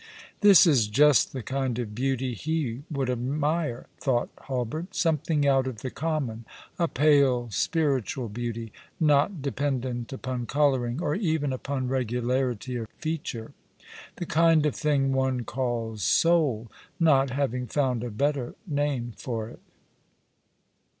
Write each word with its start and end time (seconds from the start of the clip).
"This 0.41 0.65
is 0.65 0.87
just 0.87 1.31
the 1.31 1.43
kind 1.43 1.77
of 1.77 1.93
beauty 1.93 2.33
he 2.33 2.81
would 2.89 3.07
admire," 3.07 3.85
thought 3.99 4.29
Hulbert," 4.45 4.95
something 4.95 5.47
out 5.47 5.67
of 5.67 5.81
the 5.81 5.91
common— 5.91 6.43
a 6.79 6.87
pale, 6.87 7.49
spiritual 7.51 8.27
beauty— 8.27 8.73
not 8.99 9.43
dependent 9.43 10.07
npon 10.07 10.47
colouring, 10.47 10.99
or 11.03 11.13
even 11.13 11.53
upon 11.53 11.87
regu 11.87 12.19
larity 12.23 12.81
of 12.81 12.87
feature— 12.97 13.51
the 14.17 14.25
kind 14.25 14.65
of 14.65 14.73
thing 14.75 15.11
one 15.13 15.43
calls 15.43 16.01
soul, 16.01 16.71
not 16.99 17.29
having 17.29 17.67
found 17.67 18.03
a 18.03 18.09
better 18.09 18.55
name 18.67 19.13
for 19.17 19.49
it." 19.49 19.59